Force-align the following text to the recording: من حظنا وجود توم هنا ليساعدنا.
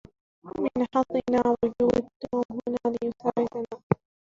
من 0.63 0.83
حظنا 0.95 1.41
وجود 1.63 2.07
توم 2.21 2.43
هنا 2.49 2.95
ليساعدنا. 3.01 3.65